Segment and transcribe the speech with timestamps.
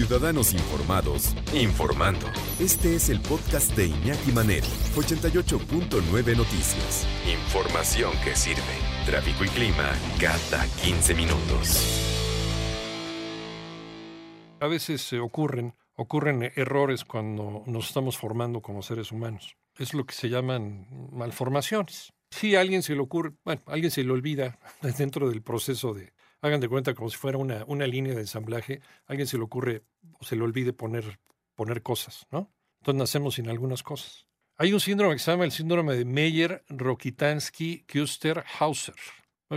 [0.00, 2.26] Ciudadanos informados, informando.
[2.58, 7.06] Este es el podcast de Iñaki Manero, 88.9 Noticias.
[7.30, 8.62] Información que sirve.
[9.04, 11.84] Tráfico y clima cada 15 minutos.
[14.60, 19.54] A veces se ocurren, ocurren errores cuando nos estamos formando como seres humanos.
[19.76, 22.14] Es lo que se llaman malformaciones.
[22.30, 24.58] Si a alguien se le ocurre, bueno, alguien se le olvida
[24.96, 28.80] dentro del proceso de, hagan de cuenta como si fuera una, una línea de ensamblaje,
[29.06, 29.82] a alguien se le ocurre
[30.18, 31.20] o se le olvide poner,
[31.54, 32.50] poner cosas, ¿no?
[32.80, 34.26] Entonces nacemos sin algunas cosas.
[34.56, 38.94] Hay un síndrome que se llama el síndrome de Meyer-Rokitansky-Kuster-Hauser.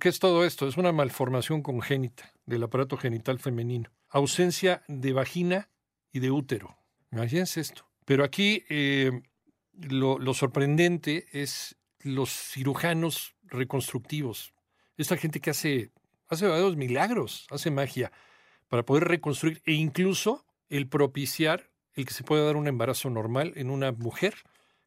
[0.00, 0.66] ¿Qué es todo esto?
[0.68, 3.90] Es una malformación congénita del aparato genital femenino.
[4.08, 5.70] Ausencia de vagina
[6.12, 6.76] y de útero.
[7.10, 7.88] Imagínense esto.
[8.04, 9.22] Pero aquí eh,
[9.72, 14.52] lo, lo sorprendente es los cirujanos reconstructivos.
[14.96, 15.92] Esta gente que hace,
[16.28, 18.12] hace verdaderos milagros, hace magia
[18.68, 23.52] para poder reconstruir e incluso el propiciar el que se pueda dar un embarazo normal
[23.56, 24.34] en una mujer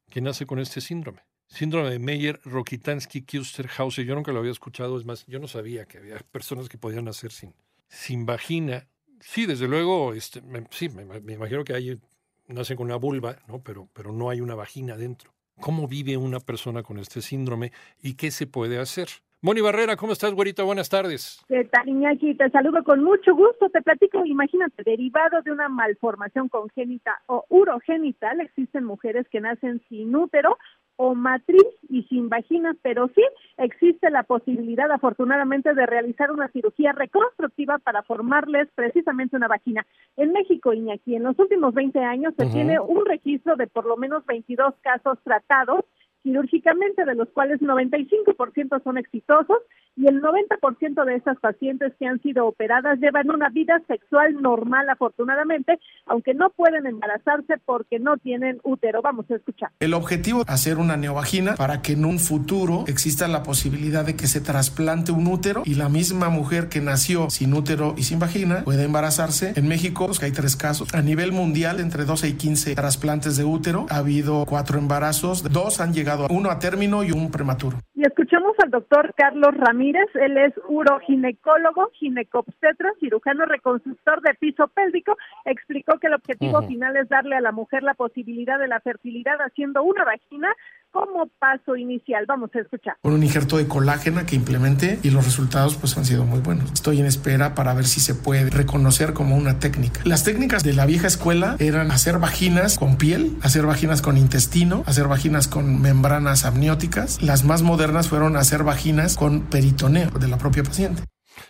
[0.09, 1.21] que nace con este síndrome.
[1.47, 4.05] Síndrome de Meyer, Rokitansky, Kuster, Hauser.
[4.05, 7.05] Yo nunca lo había escuchado, es más, yo no sabía que había personas que podían
[7.05, 7.53] nacer sin,
[7.89, 8.87] sin vagina.
[9.19, 11.99] Sí, desde luego, este, me, sí, me, me, imagino que hay,
[12.47, 13.61] nacen con una vulva, ¿no?
[13.61, 15.33] Pero, pero no hay una vagina dentro.
[15.59, 19.09] ¿Cómo vive una persona con este síndrome y qué se puede hacer?
[19.43, 20.61] Moni Barrera, ¿cómo estás, güerita?
[20.61, 21.43] Buenas tardes.
[21.47, 22.35] ¿Qué tal, Iñaki?
[22.35, 23.71] Te saludo con mucho gusto.
[23.71, 30.15] Te platico, imagínate, derivado de una malformación congénita o urogenital, existen mujeres que nacen sin
[30.15, 30.59] útero
[30.95, 33.23] o matriz y sin vagina, pero sí
[33.57, 39.87] existe la posibilidad, afortunadamente, de realizar una cirugía reconstructiva para formarles precisamente una vagina.
[40.17, 42.53] En México, Iñaki, en los últimos 20 años se uh -huh.
[42.53, 45.83] tiene un registro de por lo menos 22 casos tratados
[46.23, 49.57] quirúrgicamente, de los cuales 95% son exitosos
[50.01, 54.89] y el 90% de esas pacientes que han sido operadas llevan una vida sexual normal,
[54.89, 59.03] afortunadamente, aunque no pueden embarazarse porque no tienen útero.
[59.03, 59.69] Vamos a escuchar.
[59.79, 64.15] El objetivo es hacer una neovagina para que en un futuro exista la posibilidad de
[64.15, 68.17] que se trasplante un útero y la misma mujer que nació sin útero y sin
[68.17, 69.53] vagina puede embarazarse.
[69.55, 70.95] En México pues, hay tres casos.
[70.95, 75.79] A nivel mundial, entre 12 y 15 trasplantes de útero, ha habido cuatro embarazos, dos
[75.79, 77.77] han llegado uno a término y un prematuro.
[78.01, 85.15] Y escuchamos al doctor Carlos Ramírez, él es uroginecólogo, ginecobstetra, cirujano reconstructor de piso pélvico,
[85.45, 86.67] explicó que el objetivo uh -huh.
[86.67, 90.51] final es darle a la mujer la posibilidad de la fertilidad haciendo una vagina
[90.91, 92.25] como paso inicial.
[92.27, 92.97] Vamos a escuchar.
[93.01, 96.71] Con un injerto de colágena que implementé y los resultados pues han sido muy buenos.
[96.71, 100.01] Estoy en espera para ver si se puede reconocer como una técnica.
[100.03, 104.83] Las técnicas de la vieja escuela eran hacer vaginas con piel, hacer vaginas con intestino,
[104.85, 107.21] hacer vaginas con membranas amnióticas.
[107.21, 111.03] Las más modernas fueron hacer vaginas con peritoneo de la propia paciente.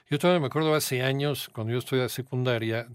[0.10, 2.88] Yo todavía me acuerdo hace años, cuando yo estudiaba secundaria,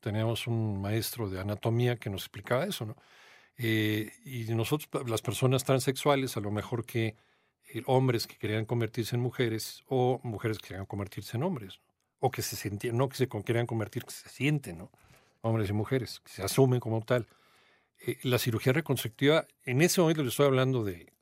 [0.00, 2.96] teníamos un maestro de anatomía que nos explicaba eso, ¿no?
[3.58, 7.16] Eh, y nosotros, las personas transexuales, a lo mejor que
[7.74, 11.92] eh, hombres que querían convertirse en mujeres o mujeres que querían convertirse en hombres, ¿no?
[12.20, 14.90] o que se sentían, no que se querían convertir, que se sienten, ¿no?
[15.40, 17.26] Hombres y mujeres, que se asumen como tal.
[18.06, 21.12] Eh, la cirugía reconstructiva, en ese momento le estoy hablando de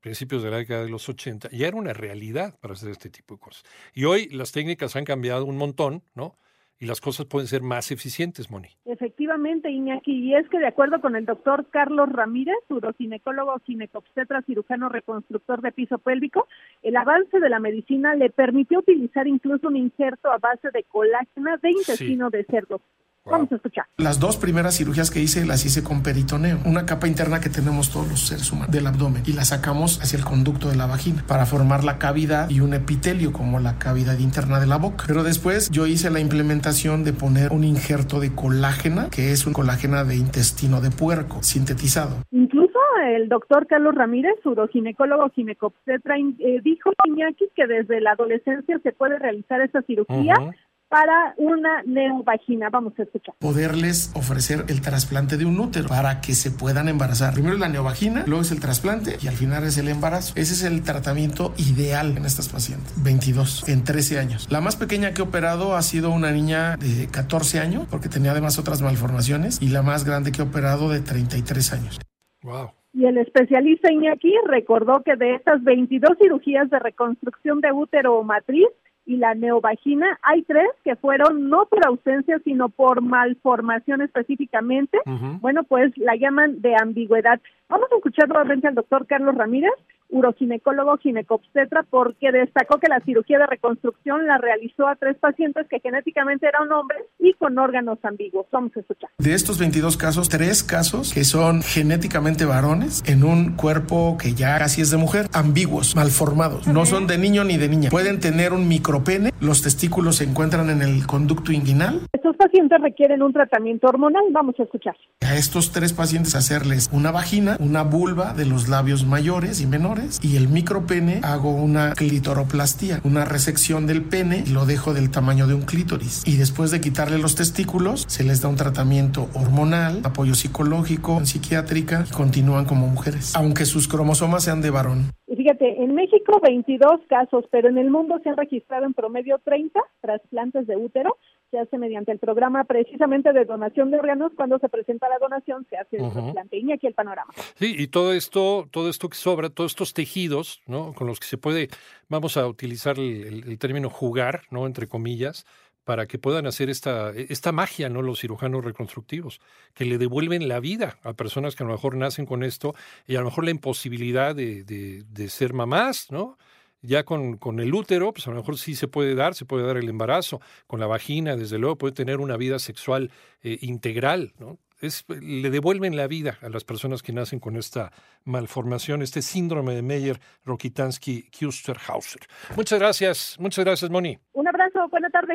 [0.00, 3.34] principios de la década de los 80, ya era una realidad para hacer este tipo
[3.34, 3.64] de cosas.
[3.94, 6.36] Y hoy las técnicas han cambiado un montón, ¿no?
[6.80, 8.68] Y las cosas pueden ser más eficientes, Moni.
[8.86, 14.88] Efectivamente, Iñaki, y es que de acuerdo con el doctor Carlos Ramírez, uroginecólogo, ginecobstetra, cirujano
[14.88, 16.48] reconstructor de piso pélvico,
[16.82, 21.58] el avance de la medicina le permitió utilizar incluso un injerto a base de colágena
[21.58, 22.36] de intestino sí.
[22.38, 22.80] de cerdo.
[23.24, 23.32] Wow.
[23.32, 23.84] Vamos a escuchar.
[23.98, 27.90] Las dos primeras cirugías que hice las hice con peritoneo, una capa interna que tenemos
[27.90, 31.22] todos los seres humanos del abdomen y la sacamos hacia el conducto de la vagina
[31.28, 35.04] para formar la cavidad y un epitelio como la cavidad interna de la boca.
[35.06, 39.52] Pero después yo hice la implementación de poner un injerto de colágena, que es un
[39.52, 42.16] colágena de intestino de puerco sintetizado.
[42.30, 42.78] Incluso
[43.14, 49.18] el doctor Carlos Ramírez, uroginecólogo ginecobstetra, eh, dijo Iñaki que desde la adolescencia se puede
[49.18, 50.34] realizar esta cirugía.
[50.38, 50.54] Uh -huh
[50.90, 52.68] para una neovagina.
[52.68, 53.34] Vamos a escuchar.
[53.38, 57.32] Poderles ofrecer el trasplante de un útero para que se puedan embarazar.
[57.32, 60.34] Primero es la neovagina, luego es el trasplante y al final es el embarazo.
[60.36, 62.92] Ese es el tratamiento ideal en estas pacientes.
[63.02, 64.48] 22 en 13 años.
[64.50, 68.32] La más pequeña que he operado ha sido una niña de 14 años porque tenía
[68.32, 72.00] además otras malformaciones y la más grande que he operado de 33 años.
[72.42, 72.72] Wow.
[72.92, 78.24] Y el especialista Iñaki recordó que de estas 22 cirugías de reconstrucción de útero o
[78.24, 78.66] matriz,
[79.06, 84.98] y la neovagina, hay tres que fueron no por ausencia, sino por malformación específicamente.
[85.40, 87.40] Bueno, pues la llaman de ambigüedad.
[87.68, 89.72] Vamos a escuchar nuevamente al doctor Carlos Ramírez,
[90.10, 95.80] uroginecólogo ginecobstetra, porque destacó que la cirugía de reconstrucción la realizó a tres pacientes que
[95.80, 98.46] genéticamente eran hombres y con órganos ambiguos.
[98.50, 99.10] Vamos a escuchar.
[99.18, 104.58] De estos 22 casos, tres casos que son genéticamente varones en un cuerpo que ya
[104.58, 106.66] casi es de mujer, ambiguos, malformados.
[106.66, 107.90] No son de niño ni de niña.
[107.90, 112.06] Pueden tener un micropene, los testículos se encuentran en el conducto inguinal.
[112.20, 114.22] Estos pacientes requieren un tratamiento hormonal.
[114.30, 114.94] Vamos a escuchar.
[115.22, 120.20] A estos tres pacientes hacerles una vagina, una vulva de los labios mayores y menores
[120.22, 125.46] y el micropene hago una clitoroplastia, una resección del pene y lo dejo del tamaño
[125.46, 126.22] de un clítoris.
[126.26, 132.04] Y después de quitarle los testículos, se les da un tratamiento hormonal, apoyo psicológico, psiquiátrica
[132.06, 135.10] y continúan como mujeres, aunque sus cromosomas sean de varón.
[135.40, 139.80] Fíjate, en México 22 casos, pero en el mundo se han registrado en promedio 30
[140.02, 141.16] trasplantes de útero
[141.50, 144.32] se hace mediante el programa precisamente de donación de órganos.
[144.36, 146.58] Cuando se presenta la donación, se hace el trasplante.
[146.58, 147.32] Y aquí el panorama.
[147.56, 150.92] Sí, y todo esto, todo esto que sobra, todos estos tejidos, ¿no?
[150.92, 151.68] Con los que se puede,
[152.08, 154.66] vamos a utilizar el, término jugar, ¿no?
[154.66, 155.44] Entre comillas,
[155.90, 158.00] para que puedan hacer esta, esta magia, ¿no?
[158.00, 159.40] Los cirujanos reconstructivos,
[159.74, 162.76] que le devuelven la vida a personas que a lo mejor nacen con esto
[163.08, 166.38] y a lo mejor la imposibilidad de, de, de ser mamás, ¿no?
[166.80, 169.66] Ya con, con, el útero, pues a lo mejor sí se puede dar, se puede
[169.66, 170.40] dar el embarazo.
[170.68, 173.10] Con la vagina, desde luego, puede tener una vida sexual
[173.42, 174.58] eh, integral, ¿no?
[174.80, 177.90] Es, le devuelven la vida a las personas que nacen con esta
[178.24, 182.22] malformación, este síndrome de Meyer, Rokitansky, Kusterhauser.
[182.56, 184.16] Muchas gracias, muchas gracias, Moni.
[184.32, 185.34] Un abrazo, buena tarde.